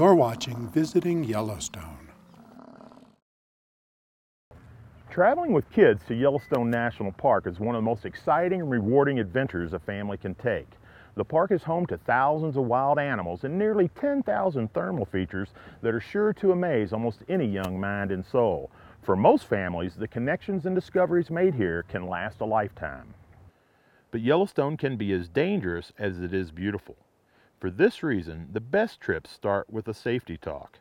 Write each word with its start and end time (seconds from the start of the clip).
You're 0.00 0.14
watching 0.14 0.66
Visiting 0.70 1.24
Yellowstone. 1.24 2.08
Traveling 5.10 5.52
with 5.52 5.70
kids 5.70 6.00
to 6.08 6.14
Yellowstone 6.14 6.70
National 6.70 7.12
Park 7.12 7.46
is 7.46 7.60
one 7.60 7.74
of 7.74 7.82
the 7.82 7.84
most 7.84 8.06
exciting 8.06 8.62
and 8.62 8.70
rewarding 8.70 9.18
adventures 9.18 9.74
a 9.74 9.78
family 9.78 10.16
can 10.16 10.34
take. 10.36 10.68
The 11.16 11.24
park 11.26 11.50
is 11.50 11.64
home 11.64 11.84
to 11.84 11.98
thousands 11.98 12.56
of 12.56 12.64
wild 12.64 12.98
animals 12.98 13.44
and 13.44 13.58
nearly 13.58 13.88
10,000 13.88 14.72
thermal 14.72 15.04
features 15.04 15.50
that 15.82 15.94
are 15.94 16.00
sure 16.00 16.32
to 16.32 16.52
amaze 16.52 16.94
almost 16.94 17.18
any 17.28 17.44
young 17.44 17.78
mind 17.78 18.10
and 18.10 18.24
soul. 18.24 18.70
For 19.02 19.16
most 19.16 19.48
families, 19.48 19.96
the 19.96 20.08
connections 20.08 20.64
and 20.64 20.74
discoveries 20.74 21.28
made 21.28 21.52
here 21.52 21.82
can 21.90 22.06
last 22.06 22.40
a 22.40 22.46
lifetime. 22.46 23.12
But 24.12 24.22
Yellowstone 24.22 24.78
can 24.78 24.96
be 24.96 25.12
as 25.12 25.28
dangerous 25.28 25.92
as 25.98 26.20
it 26.20 26.32
is 26.32 26.50
beautiful. 26.50 26.96
For 27.60 27.70
this 27.70 28.02
reason, 28.02 28.48
the 28.50 28.60
best 28.60 29.00
trips 29.02 29.30
start 29.30 29.68
with 29.68 29.86
a 29.86 29.92
safety 29.92 30.38
talk. 30.38 30.78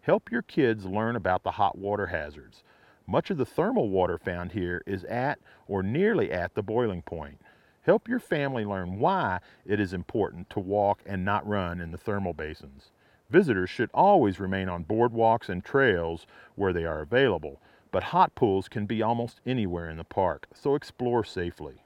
Help 0.00 0.32
your 0.32 0.42
kids 0.42 0.84
learn 0.84 1.14
about 1.14 1.44
the 1.44 1.52
hot 1.52 1.78
water 1.78 2.06
hazards. 2.06 2.64
Much 3.06 3.30
of 3.30 3.36
the 3.36 3.46
thermal 3.46 3.88
water 3.88 4.18
found 4.18 4.50
here 4.50 4.82
is 4.86 5.04
at 5.04 5.38
or 5.68 5.84
nearly 5.84 6.32
at 6.32 6.54
the 6.54 6.64
boiling 6.64 7.02
point. 7.02 7.40
Help 7.82 8.08
your 8.08 8.18
family 8.18 8.64
learn 8.64 8.98
why 8.98 9.38
it 9.64 9.78
is 9.78 9.92
important 9.92 10.50
to 10.50 10.58
walk 10.58 10.98
and 11.06 11.24
not 11.24 11.46
run 11.46 11.80
in 11.80 11.92
the 11.92 11.98
thermal 11.98 12.32
basins. 12.32 12.90
Visitors 13.30 13.70
should 13.70 13.90
always 13.94 14.40
remain 14.40 14.68
on 14.68 14.84
boardwalks 14.84 15.48
and 15.48 15.64
trails 15.64 16.26
where 16.56 16.72
they 16.72 16.84
are 16.84 17.02
available, 17.02 17.60
but 17.92 18.02
hot 18.02 18.34
pools 18.34 18.68
can 18.68 18.84
be 18.84 19.00
almost 19.00 19.40
anywhere 19.46 19.88
in 19.88 19.96
the 19.96 20.02
park, 20.02 20.48
so 20.52 20.74
explore 20.74 21.22
safely. 21.22 21.76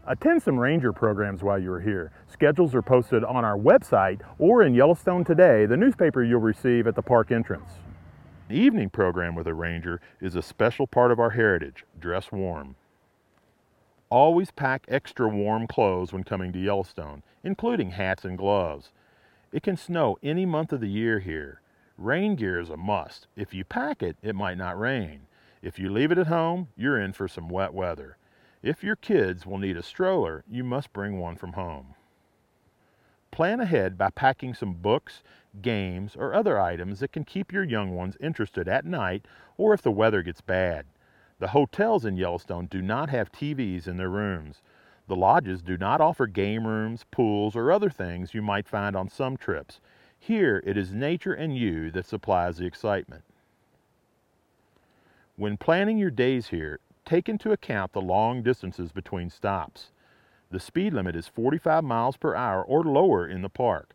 Attend 0.06 0.42
some 0.42 0.58
ranger 0.58 0.94
programs 0.94 1.42
while 1.42 1.58
you're 1.58 1.80
here. 1.80 2.10
Schedules 2.32 2.74
are 2.74 2.80
posted 2.80 3.22
on 3.22 3.44
our 3.44 3.58
website 3.58 4.22
or 4.38 4.62
in 4.62 4.74
Yellowstone 4.74 5.24
Today, 5.24 5.66
the 5.66 5.76
newspaper 5.76 6.24
you'll 6.24 6.40
receive 6.40 6.86
at 6.86 6.94
the 6.94 7.02
park 7.02 7.30
entrance. 7.30 7.72
The 8.48 8.56
evening 8.56 8.88
program 8.88 9.34
with 9.34 9.46
a 9.46 9.54
ranger 9.54 10.00
is 10.22 10.36
a 10.36 10.42
special 10.42 10.86
part 10.86 11.12
of 11.12 11.20
our 11.20 11.30
heritage. 11.30 11.84
Dress 12.00 12.32
warm. 12.32 12.76
Always 14.08 14.50
pack 14.50 14.86
extra 14.88 15.28
warm 15.28 15.66
clothes 15.66 16.14
when 16.14 16.24
coming 16.24 16.50
to 16.54 16.58
Yellowstone, 16.58 17.22
including 17.42 17.90
hats 17.90 18.24
and 18.24 18.38
gloves. 18.38 18.90
It 19.54 19.62
can 19.62 19.76
snow 19.76 20.18
any 20.20 20.44
month 20.44 20.72
of 20.72 20.80
the 20.80 20.88
year 20.88 21.20
here. 21.20 21.60
Rain 21.96 22.34
gear 22.34 22.58
is 22.58 22.70
a 22.70 22.76
must. 22.76 23.28
If 23.36 23.54
you 23.54 23.64
pack 23.64 24.02
it, 24.02 24.16
it 24.20 24.34
might 24.34 24.58
not 24.58 24.76
rain. 24.76 25.28
If 25.62 25.78
you 25.78 25.88
leave 25.90 26.10
it 26.10 26.18
at 26.18 26.26
home, 26.26 26.70
you're 26.76 27.00
in 27.00 27.12
for 27.12 27.28
some 27.28 27.48
wet 27.48 27.72
weather. 27.72 28.16
If 28.64 28.82
your 28.82 28.96
kids 28.96 29.46
will 29.46 29.58
need 29.58 29.76
a 29.76 29.82
stroller, 29.84 30.42
you 30.50 30.64
must 30.64 30.92
bring 30.92 31.20
one 31.20 31.36
from 31.36 31.52
home. 31.52 31.94
Plan 33.30 33.60
ahead 33.60 33.96
by 33.96 34.10
packing 34.10 34.54
some 34.54 34.72
books, 34.72 35.22
games, 35.62 36.16
or 36.16 36.34
other 36.34 36.60
items 36.60 36.98
that 36.98 37.12
can 37.12 37.22
keep 37.22 37.52
your 37.52 37.62
young 37.62 37.94
ones 37.94 38.16
interested 38.18 38.66
at 38.66 38.84
night 38.84 39.24
or 39.56 39.72
if 39.72 39.82
the 39.82 39.92
weather 39.92 40.22
gets 40.24 40.40
bad. 40.40 40.84
The 41.38 41.48
hotels 41.48 42.04
in 42.04 42.16
Yellowstone 42.16 42.66
do 42.66 42.82
not 42.82 43.08
have 43.10 43.30
TVs 43.30 43.86
in 43.86 43.98
their 43.98 44.10
rooms. 44.10 44.62
The 45.06 45.16
lodges 45.16 45.62
do 45.62 45.76
not 45.76 46.00
offer 46.00 46.26
game 46.26 46.66
rooms, 46.66 47.04
pools, 47.10 47.54
or 47.54 47.70
other 47.70 47.90
things 47.90 48.32
you 48.32 48.40
might 48.40 48.66
find 48.66 48.96
on 48.96 49.08
some 49.08 49.36
trips. 49.36 49.80
Here, 50.18 50.62
it 50.64 50.78
is 50.78 50.94
nature 50.94 51.34
and 51.34 51.56
you 51.56 51.90
that 51.90 52.06
supplies 52.06 52.56
the 52.56 52.66
excitement. 52.66 53.22
When 55.36 55.58
planning 55.58 55.98
your 55.98 56.10
days 56.10 56.48
here, 56.48 56.78
take 57.04 57.28
into 57.28 57.52
account 57.52 57.92
the 57.92 58.00
long 58.00 58.42
distances 58.42 58.92
between 58.92 59.28
stops. 59.28 59.90
The 60.50 60.60
speed 60.60 60.94
limit 60.94 61.16
is 61.16 61.28
45 61.28 61.84
miles 61.84 62.16
per 62.16 62.34
hour 62.34 62.62
or 62.62 62.84
lower 62.84 63.26
in 63.26 63.42
the 63.42 63.48
park. 63.50 63.90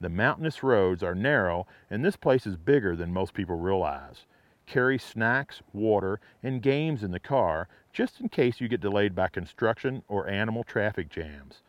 The 0.00 0.08
mountainous 0.08 0.62
roads 0.62 1.02
are 1.02 1.14
narrow 1.14 1.66
and 1.88 2.04
this 2.04 2.16
place 2.16 2.46
is 2.46 2.56
bigger 2.56 2.96
than 2.96 3.12
most 3.12 3.32
people 3.32 3.56
realize. 3.56 4.26
Carry 4.70 5.00
snacks, 5.00 5.62
water, 5.72 6.20
and 6.44 6.62
games 6.62 7.02
in 7.02 7.10
the 7.10 7.18
car 7.18 7.66
just 7.92 8.20
in 8.20 8.28
case 8.28 8.60
you 8.60 8.68
get 8.68 8.80
delayed 8.80 9.16
by 9.16 9.26
construction 9.26 10.04
or 10.06 10.28
animal 10.28 10.62
traffic 10.62 11.08
jams. 11.08 11.62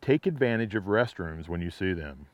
Take 0.00 0.24
advantage 0.24 0.76
of 0.76 0.84
restrooms 0.84 1.48
when 1.48 1.60
you 1.60 1.72
see 1.72 1.92
them. 1.92 2.26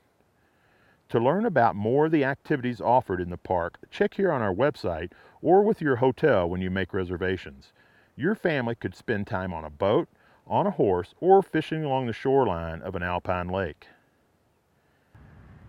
To 1.08 1.18
learn 1.18 1.46
about 1.46 1.74
more 1.74 2.04
of 2.04 2.12
the 2.12 2.26
activities 2.26 2.82
offered 2.82 3.18
in 3.18 3.30
the 3.30 3.38
park, 3.38 3.78
check 3.90 4.12
here 4.12 4.30
on 4.30 4.42
our 4.42 4.54
website 4.54 5.12
or 5.40 5.62
with 5.62 5.80
your 5.80 5.96
hotel 5.96 6.46
when 6.46 6.60
you 6.60 6.68
make 6.68 6.92
reservations. 6.92 7.72
Your 8.14 8.34
family 8.34 8.74
could 8.74 8.94
spend 8.94 9.26
time 9.26 9.54
on 9.54 9.64
a 9.64 9.70
boat, 9.70 10.06
on 10.46 10.66
a 10.66 10.72
horse, 10.72 11.14
or 11.18 11.42
fishing 11.42 11.82
along 11.82 12.08
the 12.08 12.12
shoreline 12.12 12.82
of 12.82 12.94
an 12.94 13.02
alpine 13.02 13.48
lake. 13.48 13.86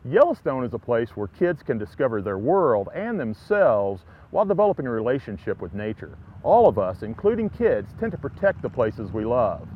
Yellowstone 0.03 0.65
is 0.65 0.73
a 0.73 0.79
place 0.79 1.11
where 1.11 1.27
kids 1.27 1.61
can 1.63 1.77
discover 1.77 2.21
their 2.21 2.39
world 2.39 2.89
and 2.93 3.19
themselves 3.19 4.03
while 4.31 4.45
developing 4.45 4.87
a 4.87 4.91
relationship 4.91 5.61
with 5.61 5.73
nature. 5.73 6.17
All 6.43 6.67
of 6.67 6.79
us, 6.79 7.03
including 7.03 7.49
kids, 7.49 7.89
tend 7.99 8.11
to 8.13 8.17
protect 8.17 8.61
the 8.61 8.69
places 8.69 9.11
we 9.11 9.25
love. 9.25 9.67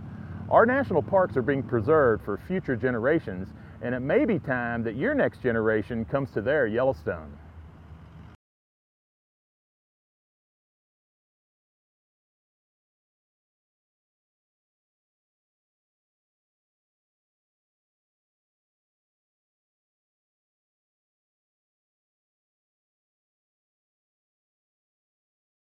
Our 0.50 0.66
national 0.66 1.04
parks 1.04 1.38
are 1.38 1.42
being 1.42 1.64
preserved 1.64 2.24
for 2.26 2.40
future 2.48 2.76
generations, 2.76 3.50
and 3.82 3.94
it 3.94 4.00
may 4.00 4.26
be 4.26 4.40
time 4.40 4.84
that 4.84 4.96
your 4.96 5.14
next 5.14 5.42
generation 5.42 6.06
comes 6.06 6.32
to 6.32 6.42
their 6.42 6.68
Yellowstone. 6.68 7.38